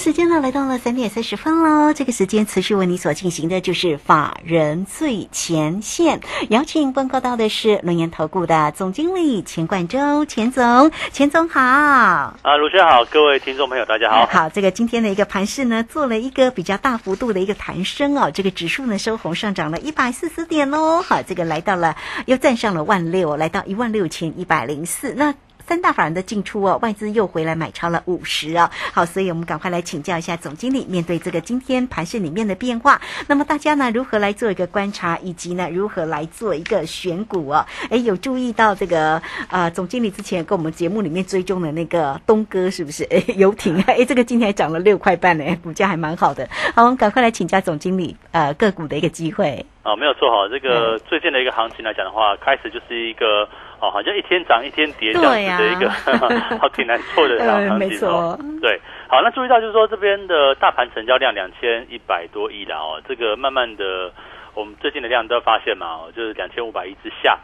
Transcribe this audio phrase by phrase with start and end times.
[0.00, 11.60] 时间呢来到了三点三十分喽，这个时间持续为你所进行的就是法人最前线，邀请报告到的是龙岩投顾的总经理钱冠洲，钱总，钱总好。
[11.60, 14.24] 啊，卢轩好，各位听众朋友大家好。
[14.24, 25.34] 好，这个今天的一个盘势呢，做了一个比较大幅度的一个弹升哦，这个指数呢收红上涨了一百四十点喽，好，这个来到了又站上了万六，来到一万六千一百零四，那。
[25.70, 28.68] 三大法人的进出哦，外资又回来买超了五十哦。
[28.92, 37.64] 好，所以我们赶快来请教一下总经理，面对这个今天盘市里面的变化，那么大家呢如何来做一个观察，以及呢如何来做一个选股哦？
[37.88, 43.04] 哎，有注意到这个呃，总经理之前跟我们节目里面追踪的那个东哥是不是？
[43.04, 46.48] 哎，游艇 哎，这个今天还涨了六块半呢，股价还蛮好的。
[46.74, 49.64] 好，我们赶快来请教总经理呃个股的一个机会。
[49.84, 53.48] 哦，没有错哈，这个最近的一个行情来讲的话，开始就是一个。
[53.80, 55.90] 哦，好像一天涨一天跌这样子的一个，
[56.60, 58.38] 好挺难做的 行情哦。
[58.60, 58.78] 对，
[59.08, 64.12] 好，那注意到就是说这边的大盘成交量两千一百多亿了哦，这个慢慢的，
[64.54, 67.38] 我们最近的量都要发现嘛，哦就是两千五百亿之下。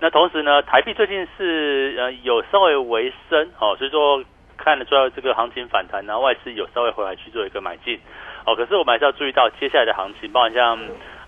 [0.00, 4.24] 那同时呢，台币最近是呃有稍微回升哦，所以说
[4.56, 8.00] 看得出来这个行情反弹，然后外资有稍微回来去做一个买进。
[8.46, 10.78] 哦，可是我们还是要注意到接下来的行情，包括像。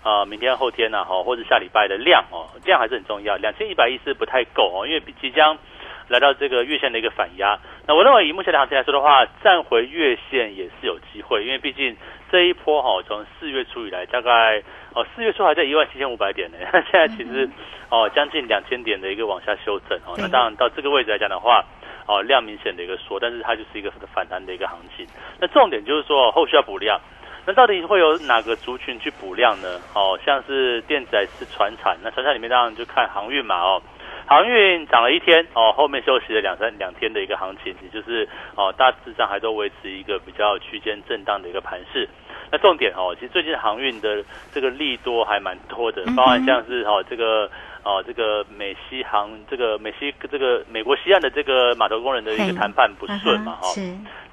[0.03, 3.35] 啊，明天后天呢，哈，或者下礼拜的量哦，量还是很重要。
[3.37, 5.57] 两千一百亿是不太够哦，因为即将
[6.07, 7.59] 来到这个月线的一个反压。
[7.85, 11.95] 那我认为以目前的行情来说的话，站回月线也是有机会，因为毕竟
[12.31, 16.57] 这一波哈，从四月初以来，大概哦四月初还在一万七千五百点呢，
[16.89, 17.49] 现在其实
[17.89, 20.15] 哦将近两千点的一个往下修正哦。
[20.17, 21.65] 那当然到这个位置来讲的话，
[22.05, 25.05] 哦量明显的一个缩，但是它就是一个反弹的一个行情。
[25.39, 26.97] 那重点就是说后续要补量。
[27.47, 29.79] 那到底会有哪个族群去补量呢？
[29.93, 31.97] 哦，像是电子还是船产？
[32.03, 33.55] 那船产里面当然就看航运嘛。
[33.55, 33.81] 哦，
[34.27, 42.05] 航运涨了一天，哦，后面休息了两三两天的一个行情，也就是哦，大致上还都维持一个比较区间震荡的一个盘势。
[42.51, 44.21] 那重点哦，其实最近航运的
[44.51, 47.49] 这个利多还蛮多的，包含像是哦这个
[47.81, 53.53] 哦这个美西航这个美西这个美国西岸的这个码头工人的一个谈判不顺嘛。
[53.61, 53.69] 哈，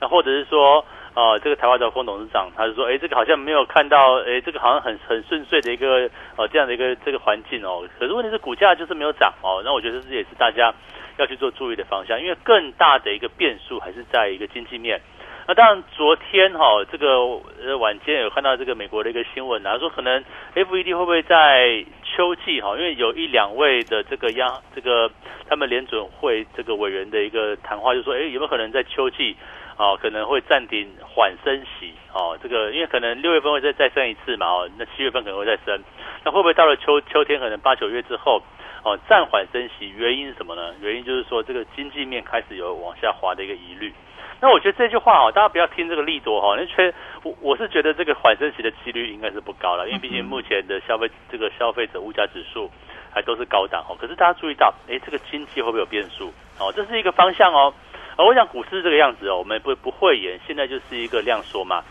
[0.00, 0.84] 那或者是说。
[1.14, 7.88] 哦，这个台湾的副董事长，他就说，哎，这个好像没有看到，哎，这个好像很很顺遂的一个哦这样的一个这个环境哦。
[8.00, 9.62] 可是问题是股价就是没有涨哦。
[9.64, 10.74] 那我觉得这也是大家
[11.16, 15.00] 要去做注意的方向，因为更大的一个变数还是在一个经济面。
[15.46, 17.18] 那当然，昨天哈这个
[17.62, 25.08] 呃晚间有看到这个美国的一个新闻啊，说可能 F E D 会不会在秋季哈，因为有一两位的这个央这个
[25.48, 29.36] 他们联准会这个委员的一个谈话，就说，哎，有没有可能在秋季？
[29.76, 35.82] 哦，可能会暂停缓升息哦，这个因为可能六月份会再再升一次嘛哦，那七月份可能会再升，
[36.24, 38.40] 那会不会到了秋秋天可能八九月之后
[38.84, 39.88] 哦暂缓升息？
[39.96, 40.72] 原因是什么呢？
[40.80, 43.92] 原因就是说这个经济面开始有往下滑的一个疑虑。
[44.40, 46.92] 那我觉得这句话哦，大家不要听这个利多哈，那确
[47.22, 52.70] 我我是觉得这个缓升息的几率应该是不高了，因为毕竟目前的消费这个消费者物价指数
[53.12, 53.96] 还都是高档哦。
[53.98, 56.32] 可是大家注意到，哎，这个经济会不会有变数？
[56.60, 57.72] 哦，这是一个方向哦。
[58.16, 61.82] 而我想股市这个样子哦，我们不不会演，现在就是一个量缩嘛。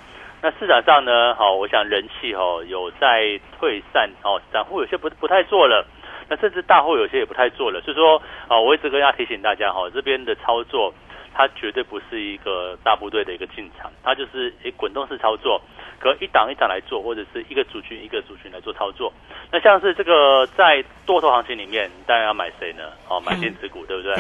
[0.42, 5.86] 那市场上呢，好，我想人气哦有在退散哦，散户有些不不太做了，
[6.30, 7.82] 那甚至大户有些也不太做了。
[7.82, 10.94] 所以说啊，我一直跟大家提醒大家哈，这边的操作
[11.34, 15.62] 它绝对不是一个大部队的一个进场，它就是以滚动式操作。
[16.00, 19.12] 可一档一档来做，或者是一个族群一个族群来做操作。
[19.50, 22.84] 那像是这个在多头行情里面，当然要买谁呢？
[23.08, 24.14] 哦，买电子股，对不对？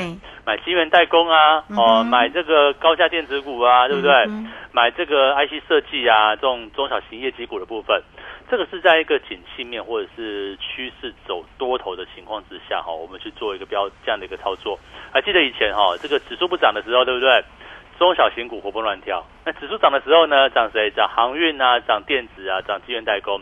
[0.45, 4.13] 买晶圆代工啊，哦，买这个高价电子股啊，对不对？
[4.71, 8.01] 买这个 IC 设计啊，这种中小型业绩股的部分，
[8.49, 14.77] 这个是在一个景气面或者是趋势走多头的情况之下，哈，我们去做一个标这样的一个操作。
[15.11, 17.43] 还记得以前哈，这个指数不涨的时候，对不对？
[17.99, 20.49] 中小型股活蹦乱跳，那指数涨的时候呢？
[20.49, 20.89] 涨谁？
[20.91, 23.41] 涨航运啊，涨电子啊，涨资源代工。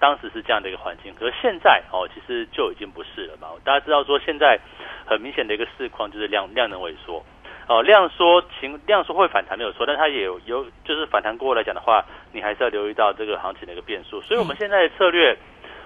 [0.00, 3.46] 当时是这样的一个环境，可是现在哦，其实就已经不是了嘛。
[3.62, 4.58] 大家知道说，现在
[5.06, 7.24] 很明显的一个市况就是量量能萎缩
[7.72, 14.20] 哦，量缩情量缩会反弹没有错，但它也有有就是反弹过来讲的话，你还是要留意到这个行情的一个变数。
[14.20, 15.34] 所以我们现在的策略，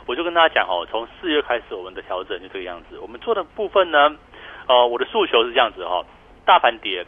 [0.07, 2.99] 我就跟大家讲哦，从四月开始我们的调整就这个样子。
[2.99, 4.11] 我们做的部分呢，
[4.67, 6.05] 呃，我的诉求是这样子哈，
[6.45, 7.07] 大盘跌。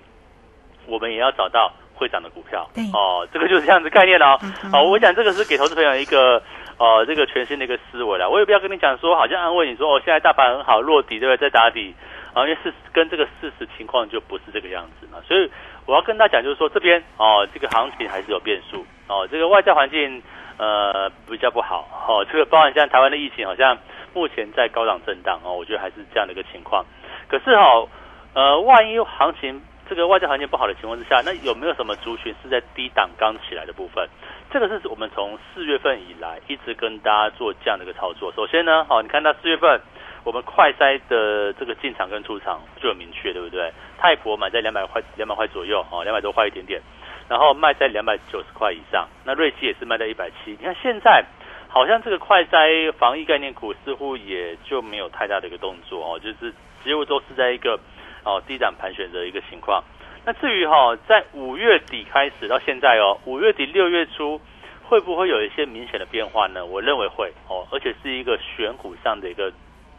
[0.87, 2.67] 我们也要找到会涨的股票。
[2.95, 4.39] 哦，这个就是这样子概念哦。
[4.73, 6.43] 哦，我讲这个是给投资朋友一个
[6.79, 8.31] 呃这个全新的一个思维了。
[8.31, 11.51] 我也不要跟你讲说，好像安慰你说哦，现在大盘很好，落底对不对？
[11.51, 11.95] 在打底。
[12.35, 15.51] 啊，因为事跟这个事实情况就不是这个样子嘛，所以
[15.87, 20.23] 我要跟大家讲，就是说这边哦，这个行情还是有变数哦，这个外在环境
[20.59, 23.77] 呃比较不好哦，这个包含像台湾的疫情，好像
[24.13, 26.85] 目前在高档震荡哦，我觉得还是这样的一个情况。
[27.29, 27.89] 可是哈，
[28.35, 34.07] 呃，万一行情这个外在环境不好的情况之下，那有没有什么族群是在低档刚起来的部分？
[34.51, 38.33] 这个是我们从四月份以来一直跟大家做这样的一个操作。
[38.37, 39.81] 首先呢，好，你看到四月份。
[40.29, 43.73] 我们快筛的这个进场跟出场就很明确，对不对？
[43.97, 46.83] 泰博买在两百块，两百块左右，哦，两百多块一点点，
[47.31, 49.09] 然后卖在两百九十块以上。
[49.25, 50.51] 那瑞基也是卖在一百七。
[50.51, 51.25] 你看现在
[51.67, 56.53] 好像这个快筛防疫概念股似乎也就没有太大的一个动作哦，就是
[56.85, 57.81] 几乎都是在一个
[58.23, 59.83] 哦低档盘旋的一个情况。
[60.27, 64.39] 那至于哈，在五月底开始到现在哦，五月底六月初
[64.85, 66.67] 会不会有一些明显的变化呢？
[66.67, 69.51] 我认为会哦，而且是一个选股上的一个。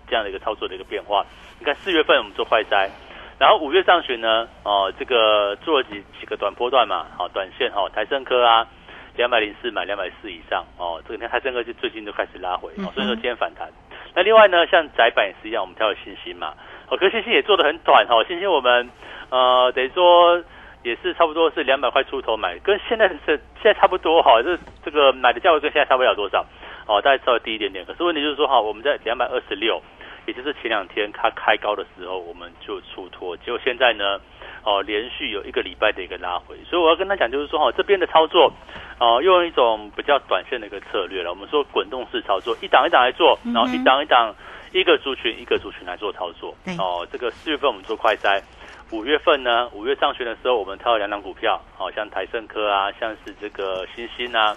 [0.09, 1.25] 这样的一个操作的一个变化，
[1.59, 2.89] 你看四月份我们做快筛，
[3.37, 8.67] 然后五月上旬呢，哦，这个做了几几个短波段嘛，好，短线哈，台盛科啊，
[9.15, 13.69] 两百零四买两百四以上，哦，这个你看台盛科就最近就开始拉回，哦，所以说今天反弹。
[14.13, 16.53] 那另外呢，像窄板也是一样，我们挑有信心嘛，
[16.89, 18.89] 哦，可信心也做的很短哦，信心我们
[19.29, 20.43] 呃等于说
[20.83, 23.19] 也是差不多是两百块出头买，跟现在是
[23.61, 26.45] 现在差不多哈，这这个买的价位跟现在差不了多少，
[26.87, 29.81] 哦，大概稍微低一点点，可是问题就是说哈，我们在两百二十六。
[30.29, 34.21] 也就是前两天它开高的时候，我们就出脱，结果现在呢，
[34.63, 38.53] 哦，连续有一个礼拜的一个拉回，所以我要跟他讲，就是说哈，这边的操作，
[38.99, 41.31] 哦，用一种比较短线的一个策略了。
[41.31, 44.35] 我们说滚动式操作，一档一档来做，然后一档一档，
[44.71, 46.55] 一个族群一个族群来做操作。
[46.77, 48.39] 哦，这个四月份我们做快筛，
[48.91, 54.55] 五月份呢，五月上旬的时候，我们挑了两档股票，哦像台盛科啊，像是这个新兴啊，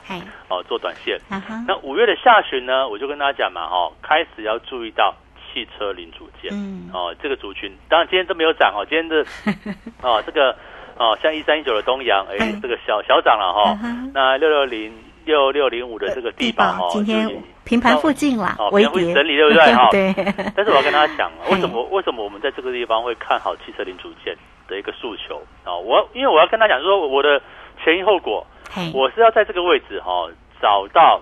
[0.51, 1.19] 哦，做短线。
[1.67, 5.15] 那五月的下旬呢，我就跟大家讲嘛，哦，开始要注意到。
[5.53, 9.25] 汽车零组件，嗯，哦，这个族群，当然今天都没有涨哦，今天的，
[10.03, 10.57] 哦，这个，
[10.97, 13.79] 哦，像一三一九的东阳，哎，这个小小涨了哈，
[14.15, 14.93] 那六六零
[15.25, 17.31] 六六零五的这个地板哦，今天
[17.65, 19.89] 平盘附近了，哦，平盘整理对不对哈？
[19.93, 20.13] 对。
[20.57, 24.37] 但是我要跟大家讲，为什么为什么我们在这个地方会看好汽车零组件
[24.69, 25.77] 的一个诉求啊？
[25.77, 27.41] 我因为我要跟他讲说，我的
[27.85, 28.47] 前因后果，
[28.95, 30.29] 我是要在这个位置哈
[30.61, 31.21] 找到。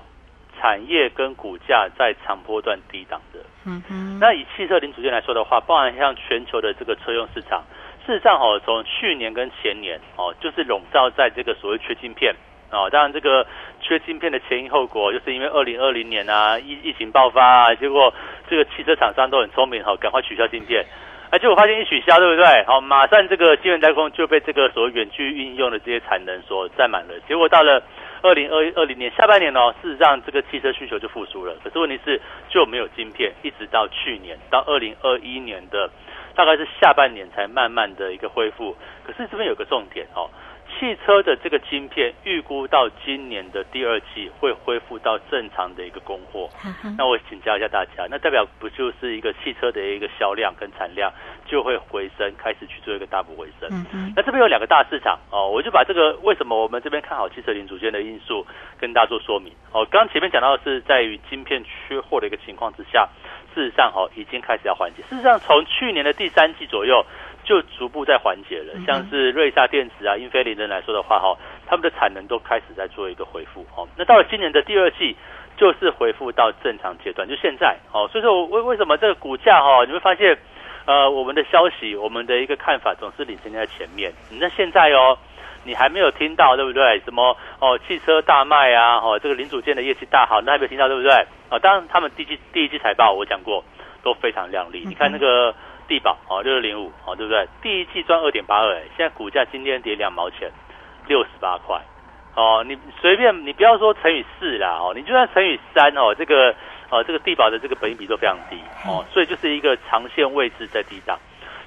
[0.61, 4.19] 产业跟股价在长波段低档的，嗯哼。
[4.21, 7.65] 那以汽车零组件来说的话，包含像全球的这个车用市场，
[8.05, 12.35] 事实上哦，从去年跟前年哦，就是笼罩在这个所谓缺晶片
[12.71, 12.91] 哦。
[12.91, 13.47] 当然，这个
[13.81, 18.13] 缺晶片的前因后果，就是因为二零二零年啊疫疫情爆发啊，结果
[18.51, 20.85] 这个汽车厂商都很聪明哈，赶快取消晶片，
[21.31, 22.65] 啊，结果发现一取消，对不对？
[22.67, 27.83] 好，马上这个晶圆代工就被这个所谓远距运用的这些产能所占满了，结果到了。
[28.23, 35.91] 二零二二零年下半年哦，事实上这个汽车需求就复苏了，可是问题是就没有晶片，一直到去年到二零二一年的
[36.35, 38.77] 大概是下半年才慢慢的一个恢复。
[39.05, 40.29] 可是这边有个重点哦。
[40.79, 46.49] 汽车的这个晶片预估到今年的第二季会恢复到正常的一个供货，
[46.97, 51.13] 那我请教一下大家，那代表不就是一个汽车的一个销量跟产量
[51.45, 53.69] 就会回升，开始去做一个大幅回升？
[54.17, 58.47] 那这边有两个大市场哦，我就把这个为什么我们这边看好汽车零组件的因素
[58.79, 59.87] 跟大家做说明哦。
[59.91, 63.09] 刚前面讲到的是在于晶片缺货的一个情况之下，
[63.55, 65.03] 事实上哦已经开始要缓解。
[65.09, 67.05] 事实上从去年的第三季左右。
[67.51, 75.17] 就逐步在缓解了，像是瑞萨电子啊、英飞凌人来说的话，哈，他们的产能都开始在做一个恢复，哦，那到了今年的第二季，
[75.57, 80.39] 就是恢复到正常阶段，就现在，哦，所以说为为什么这个股价，哈，你会发现，
[80.85, 84.13] 呃，我们的消息，我们的一个看法总是领先在前面。
[84.39, 85.19] 那现在哦，
[85.65, 87.01] 你还没有听到，对不对？
[87.01, 91.11] 什么哦，汽车大卖啊，哦，这个零组件的业绩大好，那还没有听到，对不对？
[91.49, 93.65] 啊，当然他们第一季第一季财报我讲过，
[94.05, 94.85] 都非常亮丽。
[94.87, 95.53] 你看那个。
[95.91, 97.49] 地保哦，六六零五哦，对不对？
[97.61, 100.49] 第一季赚二点八二，哎，现在股价今天跌两毛钱，
[101.09, 101.81] 六十八块
[102.37, 102.65] 哦。
[102.65, 106.55] 你随便你不要说乘以四啦哦，你就算乘以三哦，这个
[106.91, 108.57] 哦这个地保的这个本益比都非常低
[108.87, 111.19] 哦，所以就是一个长线位置在低档。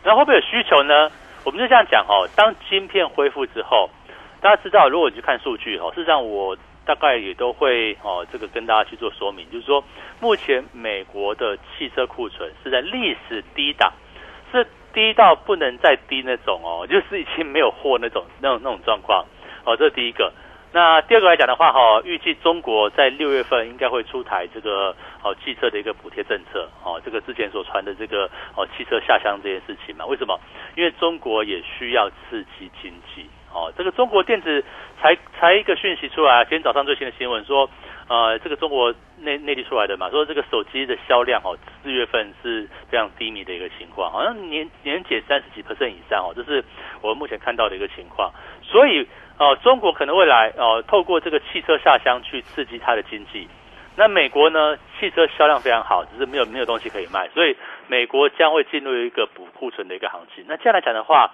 [0.03, 1.11] 然后会不会有需求呢？
[1.43, 3.89] 我们就这样讲哦，当晶片恢复之后，
[4.39, 9.83] 大家知道，如果你去看数据哦，事实上我大概也都会哦，这个跟大家去做说明，就是说
[10.21, 13.91] 目前美国的汽车库存是在历史低档。
[14.53, 19.25] 是低到不能再低那种哦，就是已经没有货那种那种那种状况
[19.65, 20.31] 哦，这是第一个。
[20.75, 30.39] 那第二个来讲的话哈，预计中国在六月份应该会出台这个哦汽车的一个补贴政策哦，这个之前所传的这个哦汽车下乡这件事情嘛，为什么？
[30.75, 34.65] 因为中国也需要刺激经济哦，这个中国电子
[34.99, 37.69] 才才一个讯息出来，今天早上最新的新闻说，
[38.13, 46.63] 呃，这个中国内内地出来的嘛，说这个手机的销量哦，四月份是非常低迷的一个情况，好像年年减三十几 percent 以上哦，这是
[47.01, 48.31] 我们目前看到的一个情况。
[48.61, 49.07] 所以
[49.39, 53.47] 呃，中国可能未来呃，透过这个汽车下乡去刺激它的经济。
[53.95, 54.77] 那美国呢？
[54.99, 57.57] 汽车销量非常好，只是没有没有东西可以卖，所以
[57.87, 60.45] 美国将会进入一个补库存的一个行情。
[60.47, 61.31] 那这样来讲的话，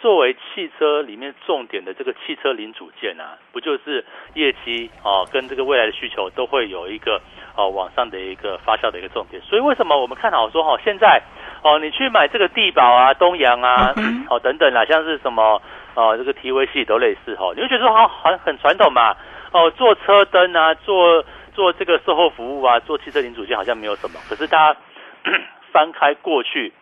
[0.00, 4.04] 作为汽车里面重点的这个汽车零组件啊，不就是
[4.34, 7.20] 业绩哦，跟这个未来的需求都会有一个
[7.56, 9.40] 哦往上的一个发酵的一个重点。
[9.42, 11.22] 所以为什么我们看好说哈，现在
[11.62, 13.94] 哦你去买这个地保啊、东阳啊、
[14.28, 15.62] 哦等等啦，像是什么
[15.94, 19.14] 哦这个 TVC 都类似哈，你会觉得说好好像很传统嘛
[19.52, 21.24] 哦，做车灯啊，做。
[21.54, 24.80] 做这个售后服务啊，做汽车零组件好像没有什么，可是大家
[25.72, 26.72] 翻开过去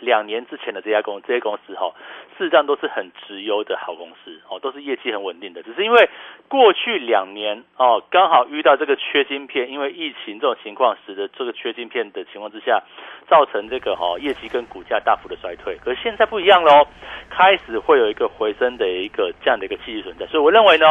[0.00, 1.92] 两年之前的这家公这些公司哈，
[2.36, 6.08] 事实上都是很直优的好公司哦，都是业绩很稳定的，只是因为
[6.48, 12.82] 过去两年哦，刚好遇到这个缺晶片，因为疫情这种情况，使得这个缺晶片的情况之下，
[13.28, 15.76] 造成这个哈业绩跟股价大幅的衰退。
[15.84, 16.86] 可是现在不一样喽，
[17.30, 20.86] 开始会有一个回升的一个这样的一个契机存在，所以我认为呢。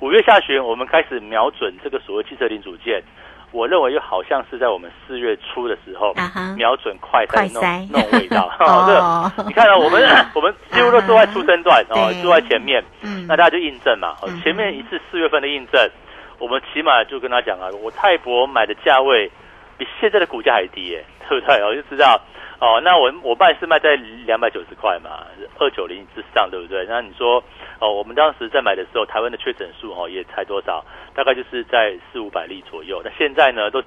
[0.00, 3.02] 五月下旬，我们开始瞄准这个所谓汽车零组件，
[3.50, 6.12] 我认为又好像是在我们四月初的时候，
[6.56, 8.50] 瞄准快筛那种那种味道。
[8.60, 10.02] 哦，你看到我们
[10.34, 12.82] 我们几乎都坐在出生段哦，坐在前面，
[13.26, 14.14] 那大家就印证嘛。
[14.42, 15.90] 前面一次四月份的印证，
[16.38, 19.30] 我们起码就跟他讲啊，我泰博买的价位
[19.78, 21.64] 比现在的股价还低耶， 对不对？
[21.64, 22.20] 我就知道。
[22.60, 23.94] 哦，那我我卖是卖在
[24.26, 25.24] 两百九十块嘛，
[25.60, 26.84] 二九零之上，对不对？
[26.88, 27.40] 那你说，
[27.78, 30.84] 哦，我们当时在买的时候，台湾的确诊数哦也才多少？
[31.14, 33.00] 大概就是在四五百例左右。
[33.04, 33.80] 那现在呢，都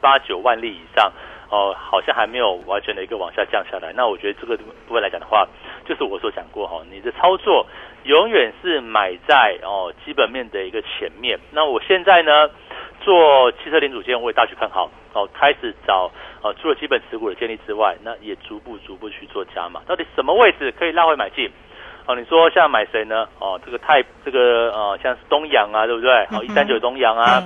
[0.00, 1.10] 八九万例以上，
[1.50, 3.92] 哦，好像还没有完全的一个往下降下来。
[3.92, 4.56] 那我觉得这个
[4.86, 5.48] 部分来讲的话，
[5.84, 7.66] 就是我所讲过哈，你的操作
[8.04, 11.40] 永远是买在哦基本面的一个前面。
[11.50, 12.48] 那我现在呢，
[13.04, 16.10] 做汽车零组件，我也大去看好，哦，开始找。
[16.42, 19.80] 哦，除了基本持股的建立之外，那也逐步逐步去做加码。
[19.86, 21.48] 到底什么位置可以拉回买进？
[22.04, 23.28] 哦，你说像买谁呢？
[23.38, 26.10] 哦，这个泰这个呃，像是东阳啊，对不对？
[26.32, 27.40] 哦，一三九东阳啊，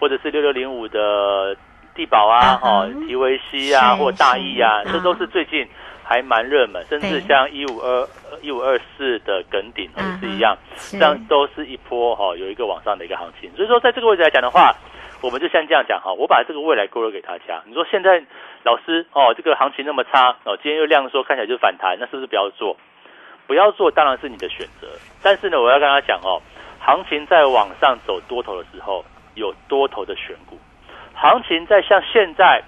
[0.00, 1.56] 或者是六六零五的
[1.94, 5.64] 地保啊，哦，提维西啊，或大益啊，这都是最近
[6.02, 6.84] 还蛮热门。
[6.86, 8.08] 甚至像一五二
[8.42, 10.58] 一五二四的梗顶也是一样，
[10.90, 13.48] 这样都是一波哈，有一个往上的一个行情。
[13.54, 14.74] 所以说，在这个位置来讲的话。
[15.22, 17.62] 我们就像这样讲哈，我把这个未来勾勒给大家。
[17.66, 18.22] 你说现在
[18.62, 22.76] 老师哦，这个行情那么差哦，今天又量缩看起来就反弹，那是不是不要做？
[23.46, 24.88] 不要做当然是你的选择。
[25.22, 26.40] 但是呢，我要跟他讲哦，
[26.78, 30.58] 行情在往上走多头的时候，有多头的选股。
[31.14, 32.62] 行情在像现在，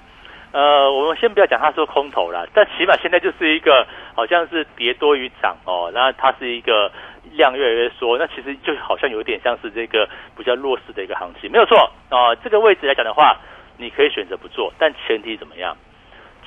[0.52, 6.92] 呃，我们先不要讲它说空头了，但起码现在就是一个好像是跌多于涨哦，那它是一个。
[7.32, 12.34] 量越来越缩，那其实就好像有点像是这个比较弱势的一个行情，没有错啊。
[12.36, 13.36] 这个位置来讲的话，
[13.76, 15.76] 你可以选择不做，但前提怎么样？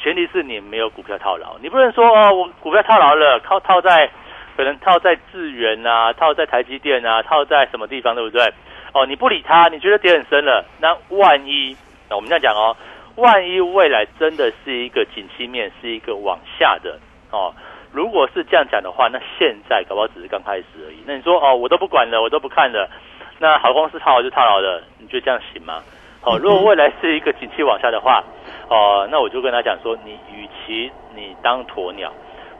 [0.01, 4.09] 前提是你没有股票套牢，你不能说哦，我股票套牢了，靠套在
[4.57, 8.41] 可能套在智源啊，套在台积电啊，套在什么地方，对不对？
[8.93, 11.75] 哦，你不理它，你觉得跌很深了，那万一，
[12.09, 12.75] 那我们这样讲哦，
[13.15, 16.99] 万一未来真的是一个景气面是一个往下的
[17.31, 17.53] 哦。
[17.95, 20.97] 如果是这样讲的话，那现在搞不好只是刚开始而已。
[21.07, 22.89] 那你说哦，我都不管了，我都不看了，
[23.39, 25.81] 那好公司套牢就套牢了，你觉得这样行吗？
[26.25, 28.23] 哦，如果未来是一个景气往下的话，
[28.67, 32.11] 哦，那我就跟他讲说，你与其你当鸵鸟，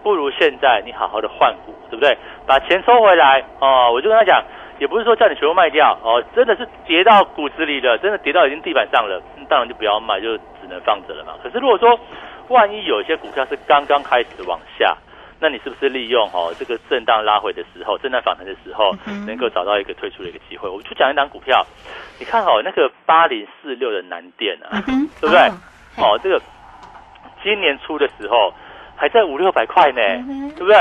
[0.03, 2.15] 不如现在你好好的换股，对不对？
[2.45, 3.91] 把钱收回来哦。
[3.91, 4.43] 我就跟他讲，
[4.77, 11.33] 也不是说叫你全部卖掉哦，真的是跌到骨子里了，真的跌到已经地板上了，当然就不要卖，就只能放着了嘛。
[11.41, 11.99] 可是如果说
[12.49, 14.95] 万一有一些股票是刚刚开始往下，
[15.39, 18.95] 那你是不是利用哦这个震荡拉回的时候，震荡反弹的时候，
[19.27, 20.69] 能够找到一个退出的一个机会？
[20.69, 21.65] 我就讲一档股票，
[22.19, 24.81] 你看哦，那个八零四六的南电啊，
[25.19, 25.39] 对不对？
[25.97, 26.41] 哦，这个
[27.43, 28.53] 今年初的时候
[28.95, 30.01] 还在五六百块呢，
[30.55, 30.75] 对不对？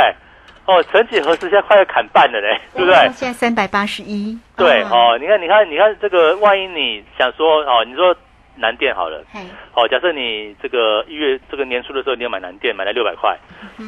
[0.67, 2.95] 哦，曾几何时现在快要砍半了嘞，对不对？
[3.13, 4.39] 现在三百八十一。
[4.57, 8.17] 对哦，你看，你看，你看这个，万一你想说哦，你说。
[8.57, 9.25] 南电好了，
[9.73, 13.37] 好，假设你这个一月这个年初的时候，你要买南电，买了六百块，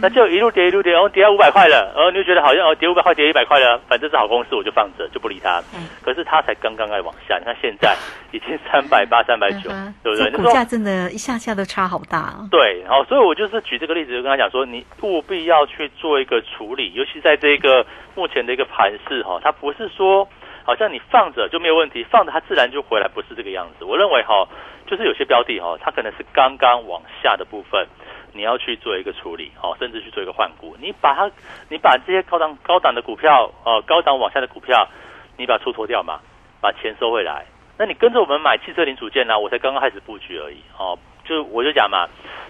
[0.03, 5.63] 那就一路跌一路跌，然后跌到五百块了，然后你就觉得好像哦，跌五百块，跌一百块了，反正是好公司，我就放着，就不理它。
[6.03, 7.97] 可是它才刚刚在往下，你看现在
[8.33, 9.71] 已经三百八、三百九，
[10.03, 10.31] 对不对？
[10.33, 12.19] 股价真的，一下下都差好大。
[12.19, 20.29] 啊对，好，所以我就是举这个例子，就跟他讲说，你务必要去做一个处理，尤其在这个目前的一个盘势哈，它不是说。
[20.67, 23.85] 好像你放着就没有问题，放着它自然就回来，不是这个样子。
[23.85, 24.49] 我认为哈，
[24.85, 27.87] 就是有些标的哈，它可能是刚刚往下的部分，
[28.33, 31.31] 你要去做一个处理，哦，甚至去做一个换股，你把它，
[31.71, 34.89] 你把这些高档高档的股票，呃，高档往下的股票，
[35.37, 36.19] 你把它出脱掉嘛，
[36.61, 37.47] 把钱收回来，
[37.79, 39.39] 那你跟着我们买汽车零组件呢？
[39.39, 42.09] 我才刚刚开始布局而已，哦，就我就讲嘛，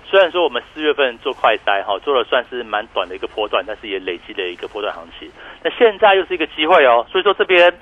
[0.09, 5.31] 虽然说我们四月份做快筛，哈，做了算是蛮短的一个波段，但是也累积了一个波段行情，
[5.63, 7.73] 那现在又是一个机会哦，所以说这边，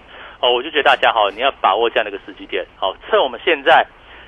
[0.44, 3.86] 哦，我就觉得大家好，你要把握这样的一个时机点，好，趁我们现在。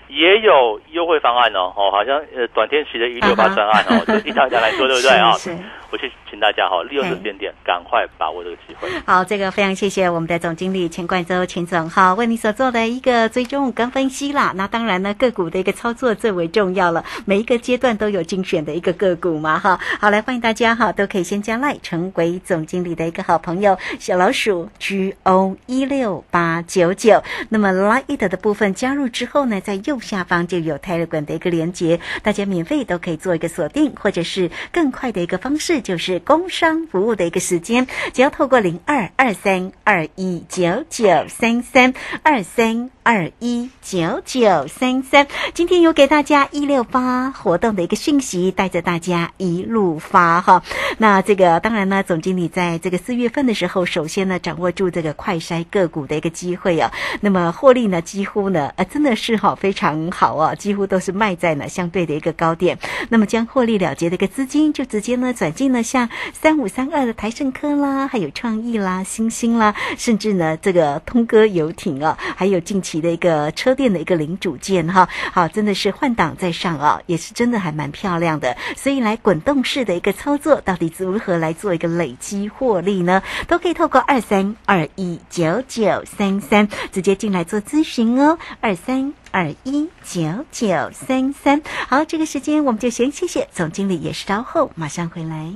[0.08, 5.32] 也有优惠方案哦，哦，好像呃短天期的一六八专案哦， 就一条一条来说，对不对啊？
[5.32, 5.56] 是
[5.90, 8.88] 我去请大家哈，利用这个点点，赶快把握这个机会。
[9.06, 14.52] 好，这个非常谢谢我们的总经理钱冠洲钱总哈，为你所做的一个追踪跟分析啦。
[14.56, 19.78] 那当然呢，个股的一个操作最为重要了，每一个阶段都有精选的一个个股嘛哈。
[20.00, 27.22] 好，来欢迎大家哈，都可以先加赖成为总经理的一个好朋友，小老鼠 G O 一六八九九。
[27.48, 42.90] 那么 Lite 的部分加入之后呢，在右下方就有 Telegram 的一个连接，大家免费都可以做一个锁定，或者是更快的一个方式，就是工商服务的一个时间，只要透过零二二三二一九九三三二三。
[43.06, 50.60] 二一九九三三，今天有给大家一六八活动的一个讯息，带着大家一路发哈。
[50.98, 56.90] 那这个当然呢，总经理在这个四月份的时候，首先呢掌握住这个快筛个股的一个机会啊。
[57.20, 62.76] 那么获利呢，几乎呢呃真的是哈非常好啊，几乎都是卖在呢相对的一个高点。
[63.08, 72.95] 那么将获利了结的一个资金，就直接呢转进了像三五三二的台盛科啦，还有创意啦、星星啦，甚至呢这个通哥游艇啊，还有近期。
[72.96, 78.56] 你的一个车店的一个零组件哈，好，真的是换挡在上啊，也是真的还蛮漂亮的。
[78.74, 83.22] 所以来滚动式的一个操作，到底如何来做一个累积获利呢？
[83.48, 91.60] 都可以透过二三二一九九三三直接进来做咨询哦，二三二一九九三三。
[91.88, 95.52] 好，这个时间我们就先谢谢总经理，也是稍后马上回来。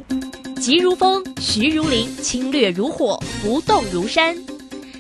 [0.57, 4.37] 急如风，徐如林，侵略如火，不动如山。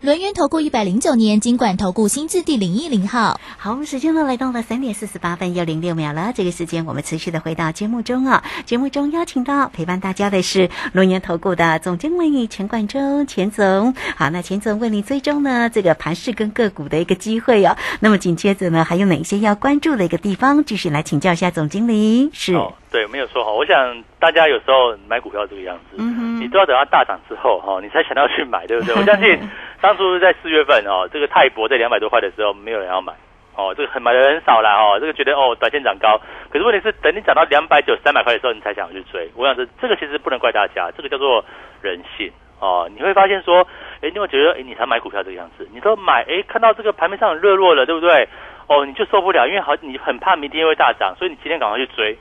[0.00, 3.40] 轮源投顾一百零九年金管投顾新字第零一零号。
[3.56, 6.32] 好，我们时间呢来到了三点四十八分又零六秒了。
[6.32, 8.44] 这个时间我们持续的回到节目中啊。
[8.64, 13.92] 节目中邀请到陪伴大家的是轮源投顾的总经理陈冠中钱总。
[14.14, 17.76] 好，那钱总为你追踪呢这个盘势跟个股的一个机会哦。
[17.98, 20.64] 那么紧接着呢还有哪些要关注的一个地方？
[20.64, 22.30] 继续来请教一下总经理。
[22.32, 22.56] 是。
[22.90, 23.52] 对，没有说好。
[23.54, 25.96] 我想大家有时候买股票这个样子，
[26.40, 28.94] 你都要等到大涨之后哈，你才想到去买，对不对？
[28.96, 29.38] 我相信
[29.80, 33.12] 当初在四月份哦，这个泰博在两百多块的时候，没有人要买
[33.56, 36.18] 哦，这个很买的人很少啦哦，这个觉得哦短线涨高，
[36.50, 39.30] 可是问题是等你涨到两百九、三百块的时候，你才想去追。
[39.34, 41.44] 我想这这个其实不能怪大家，这个叫做
[41.82, 42.88] 人性哦。
[42.94, 43.66] 你会发现说，
[44.00, 48.28] 哎，你会觉得哎，你才买股票这个样子，你都买哎，看到这个盘面上很热络了，对不对？
[48.68, 52.16] 哦，你就受不了，因为好你很怕明天会大涨，所以你今天赶快去追。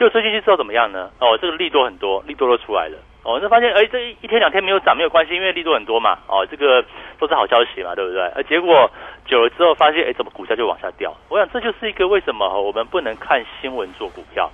[0.00, 1.10] 就追进去之后怎么样呢？
[1.20, 2.96] 哦，这个利多很多，利多都出来了。
[3.22, 6.16] 哦，那发现哎，这一天两天没有涨没有关系，因为利多很多嘛。
[6.26, 6.82] 哦，这个
[7.18, 8.22] 都是好消息嘛，对不对？
[8.34, 8.90] 而结果
[9.26, 11.14] 久了之后发现，哎，怎么股价就往下掉？
[11.28, 14.50] 我想这就是一个为什么我们不能看新闻做股票。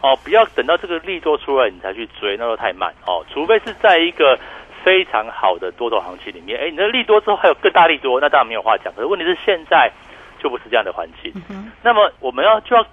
[0.00, 2.94] 哦，不要等到这个利多出来你才去追，那都太慢。
[3.04, 4.38] 哦，除非是在一个
[4.84, 8.94] 非常好的多头行情里面，哎，你的利多之后还有更大利多，那当然没有话讲。
[8.94, 9.90] 可是问题是现在
[10.38, 11.32] 就不是这样的环境。
[11.50, 12.86] 嗯那么我们要就要。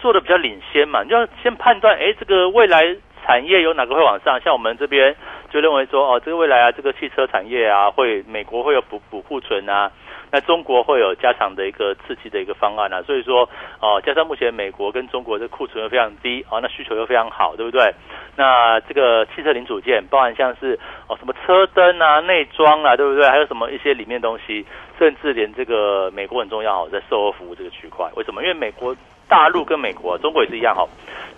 [0.00, 4.40] 做的比较领先嘛，你要先判断，哎，这个未来产业有哪个会往上？
[4.40, 5.14] 像我们这边
[5.50, 9.90] 就认为说，哦，这个未来啊，这个汽车产业啊，会美国会有补补库存啊，
[10.30, 13.48] 那中国会有加强的一个刺激的一个方案啊，所以说
[13.80, 17.92] 哦，加上目前美国跟中国的库存又非常低啊，那需求又非常好，对不对？
[18.36, 23.28] 那这个汽车零组件，包含像是哦什么车灯啊、内装啊，对不对？
[23.28, 24.64] 还有什么一些里面东西，
[24.96, 28.42] 甚至连这个美国很重要，在售后服务这个区块，为什么？
[28.42, 28.94] 因为美国
[29.28, 30.86] 大陆跟美国、中国也是一样哈，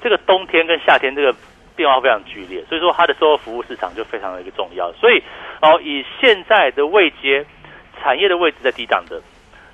[0.03, 1.35] 这个冬天跟夏天这个
[1.77, 4.93] 变化非常剧烈，所以说它的售后服务市场就非常的一个重要。
[4.93, 5.23] 所以
[5.61, 7.45] 哦，以现在的位阶，
[8.01, 9.21] 产业的位置在低档的。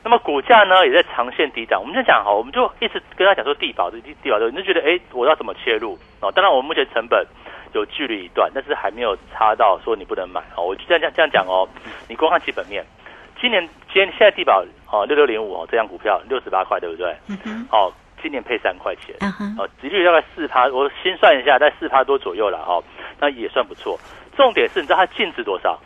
[0.03, 1.81] 那么股价呢，也在长线低档。
[1.81, 6.31] 我们先讲哈，我们就一直跟他讲说地保的地地保的，你就觉得哎，我要怎么切入哦？
[6.31, 7.27] 当然，我们目前成本
[7.75, 10.63] 有距离一段，但是还没有差到说你不能买哦。
[10.65, 11.69] 我就这样这样这样讲哦。
[12.09, 12.87] 你光看基本面，
[13.41, 13.61] 今年
[13.93, 17.13] 今天现在地保哦六六零五哦，这张股票六十八块，对不对？
[17.45, 19.15] 嗯哦，今年配三块钱，
[19.59, 22.83] 哦，利率大概四趴，我心算一下，在四趴多左右了哈，
[23.21, 23.99] 那也算不错。
[24.37, 25.79] 重点是你知道它净值多少？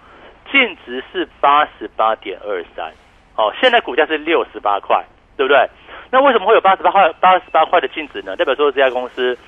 [0.51, 2.93] 净值是八十八点二三。
[3.37, 5.05] 哦，现在股价是六十八块，
[5.37, 5.69] 对不对？
[6.11, 8.37] 那为什么会有八十八块、八十八块的净值呢？
[8.37, 9.39] 代表说这家公司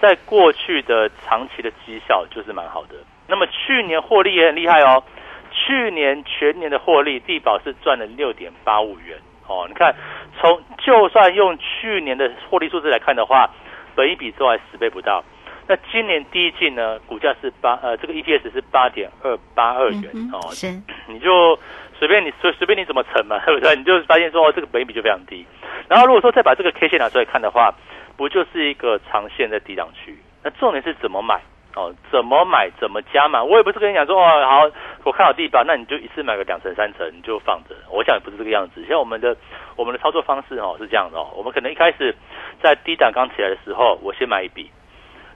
[0.00, 2.94] 在过去的长期的绩效就是蛮好的。
[3.26, 5.02] 那么去年获利也很厉害哦，
[5.50, 9.18] 去年全年的获利，地保是赚了六点八五元。
[9.46, 9.94] 哦，你看，
[10.40, 13.50] 从就算用去年的获利数字来看的话，
[13.94, 15.22] 本一比都还十倍不到。
[15.68, 20.66] 那今年第一季呢，股价是八呃，这个 EPS 是八点二八二元哦，是
[21.06, 21.58] 你就。
[21.98, 23.76] 随便你随随便你怎么乘嘛， 对不对？
[23.76, 25.46] 你就发现说这个本一比就非常低。
[25.86, 27.72] 然后如果说再把这个 K 线拿出来看的话，
[28.16, 30.18] 不就是一个长线的低档区？
[30.42, 31.40] 那重点是怎么买
[31.74, 31.92] 哦？
[32.10, 32.70] 怎么买？
[32.80, 33.42] 怎么加嘛？
[33.42, 34.70] 我也不是跟你讲说哦，好，
[35.04, 37.74] 我看好地板，那你就一次买个两层三层，你就放着。
[37.90, 38.84] 我想也不是这个样子。
[38.88, 39.36] 像我们的
[39.76, 42.14] 我们的操作方式哦是这样的哦，我们可能一开始
[42.62, 44.70] 在低档刚起来的时候，我先买一笔，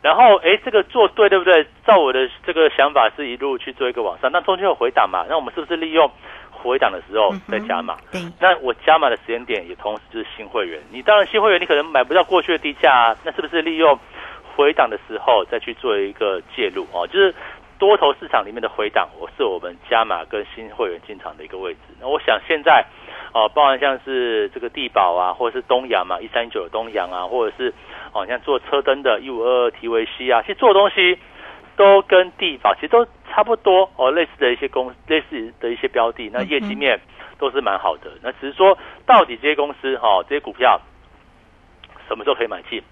[0.03, 1.67] 然后哎这个做对对不对？
[1.87, 5.25] 照我的这个想法是一路去做一个往上，那中间有回档嘛？
[5.29, 6.11] 那我们是不是利用？
[6.59, 10.81] 回档的时候再加码，对，那我加码的时间点也同时就是新会员。
[10.91, 13.97] 你当然新会员你可能买不到过去的低价啊，那是不是利用
[14.57, 17.07] 回档的时候再去做一个介入哦？
[17.07, 17.35] 就是
[17.79, 21.81] 多头市场里面的回档，我是我们加码跟新会员进场的一个位置。
[22.01, 22.85] 那我想现在
[23.33, 27.73] 哦，包含像是这个地保啊，或者是东阳嘛，一三九的东阳啊，或者是
[28.13, 31.19] 哦像做车灯的一五二二提维 c 啊，其实做东西。
[31.77, 36.99] 都跟地保其实都差不多哦，类似的一些公类似的一些标的，那业绩面
[37.37, 38.11] 都是蛮好的。
[38.23, 40.81] 那只是说，到底这些公司哈，这些股票
[42.09, 42.83] 什么时候可以买进，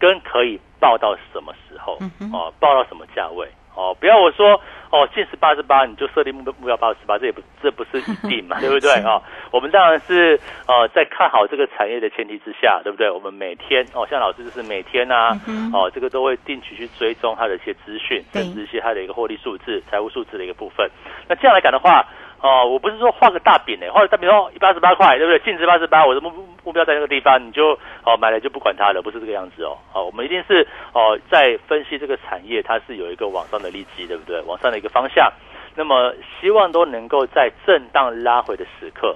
[0.00, 1.98] 跟可以报到什么时候
[2.32, 3.46] 哦，报到什么价位？
[3.76, 9.22] 哦，不要我说哦，近十八十八，你就设定目标目标八十八，这也不这不是一定嘛， 对不对啊？
[9.52, 13.08] 我们当然是呃，在看好这个产业的前提之下，对不对？
[13.08, 15.38] 我们每天哦，像老师就是每天呐，
[15.72, 20.90] 哦，这个都会定期去追踪它的一些资讯，甚至一些它的一个获利数字、财务数字的一个部分。
[21.28, 22.04] 那这样来讲的话。
[22.42, 25.38] 哦，我不是说画个大饼诶，画个大饼说一八十八块，对不对？
[25.40, 26.30] 净值八十八，我的目
[26.64, 29.76] 目标在那个地方，你就哦买了就不管它了，不是这个样子哦。
[29.92, 34.40] 好，我们一定是哦在分析这个产业，它是有一个往上的利基，对不对？
[34.42, 35.30] 往上的一个方向，
[35.74, 39.14] 那么希望都能够在震荡拉回的时刻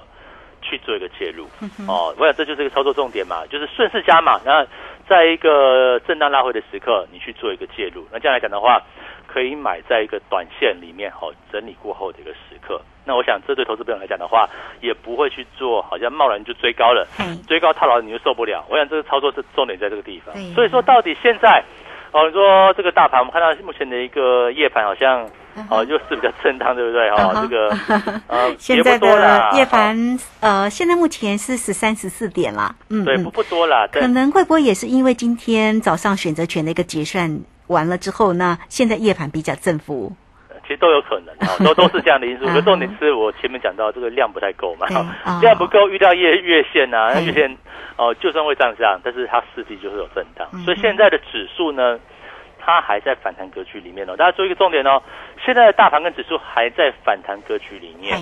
[0.61, 1.45] 去做一个介入。
[1.87, 4.67] 哦，我想这就是一个操作重点嘛，就是顺势加码，然后
[5.07, 8.05] 在一个震荡拉回的时刻，你去做一个介入。
[8.11, 8.81] 那这样来讲的话。
[9.27, 12.79] 可以买在一个短线里面，好整理过后的一个时刻。
[13.03, 14.47] 那我想，这对投资朋友来讲的话，
[14.79, 17.05] 也不会去做，好像贸然就追高了，
[17.45, 18.63] 追高套牢你就受不了。
[18.69, 20.33] 我想这个操作是重点在这个地方。
[20.53, 21.61] 所以说，到底现在，
[22.13, 25.29] 哦，你说这个大盘，我们看到目前的一个夜盘好像
[25.69, 27.09] 哦，又是比较震荡，对不对？
[27.09, 27.69] 哦，这个
[28.27, 33.87] 呃，现在的夜盘呃，现在目前是十三十四点啦，嗯，对，不不多啦。
[33.91, 37.39] 可能会不会也是因为今天早上选择权的一个结算？
[37.67, 38.57] 完了之后呢？
[38.69, 40.13] 现在夜盘比较振幅，
[40.61, 42.45] 其实都有可能啊，都都是这样的因素。
[42.53, 44.85] 可重点是我前面讲到这个量不太够嘛，
[45.41, 47.57] 量不够遇到月月线啊，月线
[47.97, 50.47] 哦，就算会上涨，但是它势必就是有震荡。
[50.63, 51.97] 所以现在的指数呢，
[52.65, 54.15] 它还在反弹格局里面哦。
[54.17, 55.03] 大家注意一个重点哦，
[55.45, 58.17] 现在的大盘跟指数还在反弹格局里面，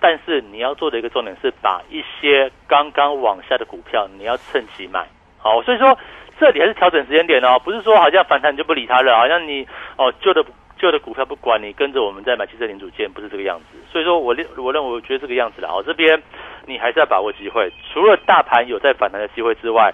[0.00, 5.06] 但是你要做的一个重点是把一些刚刚往下的股票，你要趁机买。
[5.38, 5.98] 好，所以说。
[6.40, 9.64] 这里还是调整时间点哦，不是说好像反弹你就不理它了，好像你
[9.96, 10.44] 哦旧的
[10.76, 13.78] 旧的股票不管你跟着我们再买汽车零组件，不是这个样子。
[13.92, 16.20] 所以说我认我认为我觉得这个样子了哦，这边
[16.66, 17.70] 你还是要把握机会。
[17.92, 19.92] 除了大盘有在反弹的机会之外，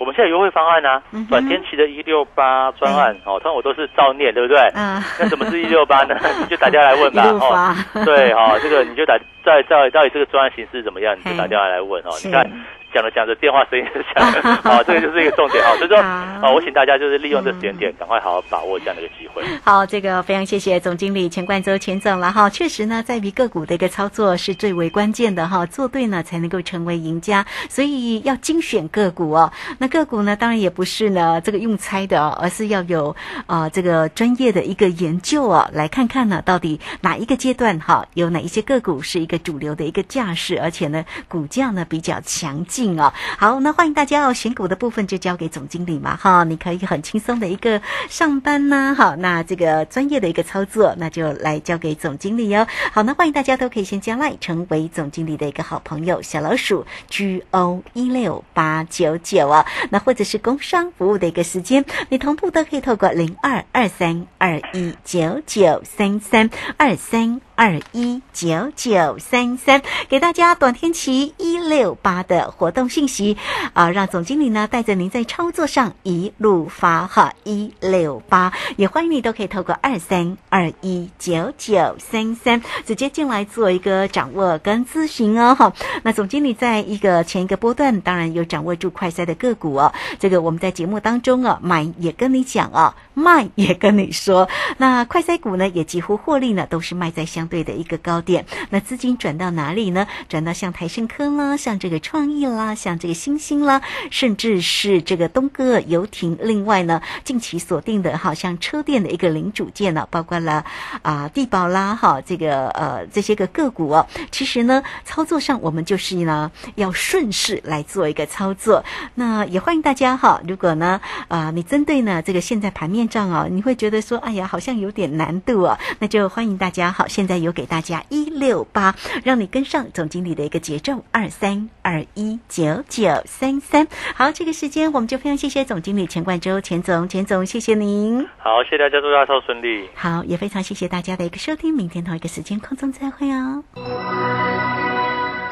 [0.00, 4.58] 我们现在优惠方案呢，短天期的一六八专案哦，通常我都是照念，对不对？
[4.74, 4.96] 嗯。
[5.20, 6.16] 那什么是一六八呢？
[6.40, 7.22] 你就打电话来问吧。
[7.38, 8.02] 哦。
[8.06, 11.14] 对哦，这个你就打在在到底这个专案形式怎么样？
[11.22, 12.10] 你就打电话来问哦。
[12.24, 12.50] 你看。
[12.92, 15.76] 讲着讲着电话声音就响了，好， 这个就是一个重点哈。
[15.76, 19.42] 所以说，啊，我请大家就是利用这时间点，赶快好好把握这样的一个机会。
[19.64, 22.50] 好，这个非常谢谢总经理钱冠周钱总了哈。
[22.50, 29.52] 确实呢，在于个股的一个操作是最为关键的哈，做对呢才能够成为赢家，所以要精选个股哦。
[29.78, 33.14] 那个股呢，当然也不是呢这个用猜的哦，而是要有
[33.46, 43.12] 啊这个专业的一个研究哦，来看看呢到底哪一个阶段哈有哪一些个股是一个主流的一个架势，而且呢股价呢比较强劲哦。
[43.38, 52.66] 好，那欢迎大家哦，选股的部分就交给总经理嘛哈，你可以很轻松的一个上班呐，好，那这个专业的一个操作那就来交给总经理哦。
[52.92, 67.40] 好，那欢迎大家都可以先加赖成为总经理的一个好朋友，小老鼠 G O 一六八九九啊，那或者是工商服务的一个时间，你同步都可以透过零二二三二一九九三三二三。
[67.60, 73.36] 二一九九三三，给大家短天期一六八的活动信息
[73.74, 85.70] 啊，让总经理呢带着您在操作上一路发哈一六八，也欢迎你都可以透过二三二一九九三三直接进来做一个掌握跟咨询哦哈。
[86.02, 97.49] 那总经理在一个前一个波段，当然有掌握住快赛的个股哦，这个我们在节目当中啊买也跟你讲哦，卖也跟你说，那快赛股呢也几乎获利呢都是卖在相。
[97.50, 100.06] 对的一个高点，那资金转到哪里呢？
[100.28, 106.38] 转到像台盛科啦，像这个创意啦，像这个星星啦，甚至是这个东哥游艇。
[106.40, 110.64] 另外呢，近期锁定的，好像车店的一个零组件呢，包括了
[111.02, 114.06] 啊地保啦，哈，这个呃这些个个股哦。
[114.30, 118.84] 其实呢，操作上我们就是呢要顺势来做一个操作。
[119.16, 127.39] 那也欢迎大家哈，如果呢啊你针对呢这个现在盘面上啊，你会觉得说哎呀好像有点难度啊，那就欢迎大家好现在。
[127.42, 133.86] 有给大家一六八，让你跟上总经理的一个节奏，二三二一九九三三。
[134.14, 138.26] 好，这个时间我们就非常谢谢总经理钱冠周，钱总，钱总，谢谢您。
[138.38, 139.88] 好，谢谢大家，祝大家顺利。
[139.94, 143.64] 好，也非常谢谢大家的一个收听，明天同一个时间空中再会哦。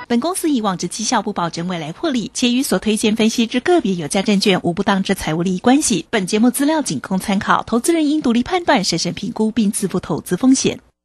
[0.09, 6.07] 本公司以往之绩效不保证未来获利，且与所推荐分析之个别有价证券无不当之财务利益关系。
[6.09, 10.81] 本节目资料仅供参考，投资人应独立判断、审慎评估并自负投资风险。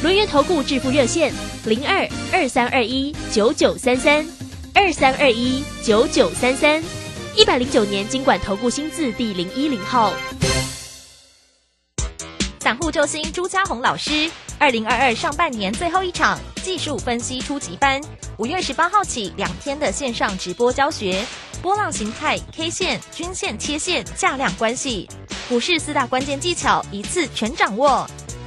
[0.00, 1.32] 轮源投顾致富热线
[1.64, 4.24] 零二二三二一九九三三
[4.72, 6.80] 二三二一九九三三
[7.34, 10.12] 一百零九年经管投顾新字第零一零号。
[12.60, 18.00] 散户救星朱家红老师，二零二二上半年最后一场技术分析初级班，
[18.36, 21.24] 五月十八号起两天的线上直播教学，
[21.60, 25.08] 波浪形态、K 线、均线、切线、价量关系，
[25.48, 28.08] 股市四大关键技巧一次全掌握。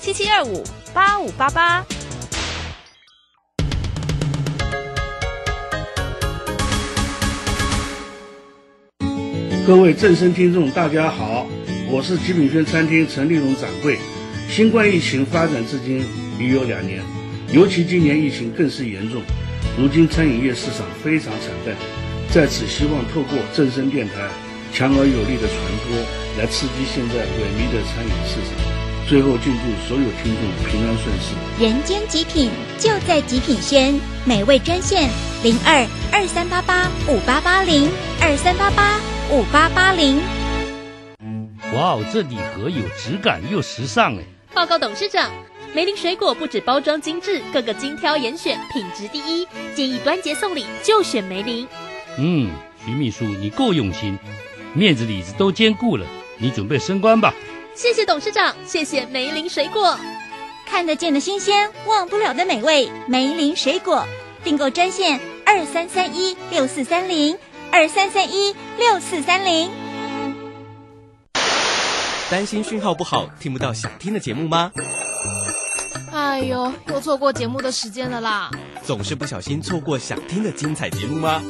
[0.00, 1.84] 七七二五八五八八。
[9.66, 11.46] 各位正声听众，大家好，
[11.90, 13.98] 我是极品轩餐厅陈立荣掌柜。
[14.48, 16.02] 新冠疫情发展至今
[16.38, 17.02] 已有两年，
[17.52, 19.20] 尤其今年疫情更是严重，
[19.78, 21.76] 如今餐饮业市场非常惨淡，
[22.32, 24.14] 在此希望透过正声电台
[24.72, 25.94] 强而有力的传播，
[26.38, 28.69] 来刺激现在萎靡的餐饮市场。
[29.10, 31.66] 最后，敬祝所有听众平安顺遂。
[31.66, 35.10] 人间极品就在极品轩，美味专线
[35.42, 37.90] 零二二三八八五八八零
[38.22, 39.00] 二三八八
[39.32, 40.18] 五八八零。
[41.74, 44.22] 哇哦，这礼盒有质感又时尚哎！
[44.54, 45.28] 报告董事长，
[45.74, 49.44] 梅林水果不止包装精致，各个精挑严选，品质第一，
[49.74, 51.66] 建议端节送礼就选梅林。
[52.16, 52.48] 嗯，
[52.86, 54.16] 徐秘书你够用心，
[54.72, 56.06] 面子里子都兼顾了，
[56.38, 57.34] 你准备升官吧。
[57.80, 59.98] 谢谢董事长，谢谢梅林水果，
[60.66, 62.92] 看得见的新鲜，忘不了的美味。
[63.08, 64.04] 梅林水果
[64.44, 67.38] 订购专线二三三一六四三零
[67.72, 69.70] 二三三一六四三零。
[72.30, 74.70] 担心讯号不好，听不到想听的节目吗？
[76.12, 78.50] 哎呦，又错过节目的时间了啦！
[78.84, 81.42] 总是不小心错过想听的精彩节目吗？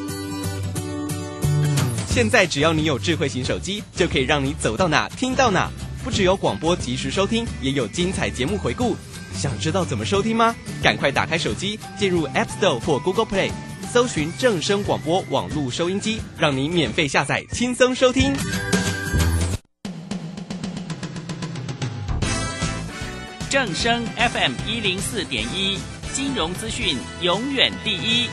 [2.07, 5.69] 现在只要你有智慧型手机，就可以让你走到哪听到哪。
[6.03, 8.97] 不只有广播及时收听，也有精彩节目回顾。
[9.35, 10.55] 想知道怎么收听吗？
[10.83, 13.51] 赶快打开手机，进入 App Store 或 Google Play，
[13.93, 18.33] 搜寻正声广播网络收音机，让你免费下载，轻松收听。
[23.51, 25.79] 正声 FM 一零四点一，
[26.13, 28.29] 金融资讯永远第一。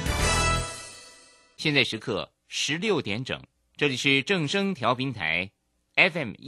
[1.57, 3.41] 现在时刻十六点整，
[3.75, 5.49] 这里是正声调频台
[5.95, 6.33] FM。